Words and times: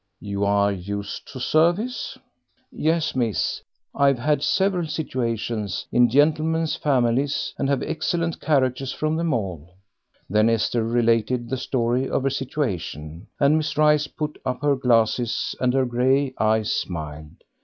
"You 0.19 0.45
are 0.45 0.71
used 0.71 1.31
to 1.31 1.39
service?" 1.39 2.17
"Yes, 2.71 3.15
miss, 3.15 3.61
I've 3.93 4.17
had 4.17 4.41
several 4.41 4.87
situations 4.87 5.85
in 5.91 6.09
gentlemen's 6.09 6.75
families, 6.75 7.53
and 7.59 7.69
have 7.69 7.83
excellent 7.83 8.39
characters 8.41 8.91
from 8.91 9.15
them 9.15 9.31
all." 9.31 9.75
Then 10.27 10.49
Esther 10.49 10.83
related 10.83 11.51
the 11.51 11.55
story 11.57 12.09
of 12.09 12.23
her 12.23 12.31
situations, 12.31 13.27
and 13.39 13.57
Miss 13.57 13.77
Rice 13.77 14.07
put 14.07 14.39
up 14.43 14.63
her 14.63 14.75
glasses 14.75 15.53
and 15.61 15.71
her 15.75 15.85
grey 15.85 16.33
eyes 16.39 16.73
smiled. 16.73 17.35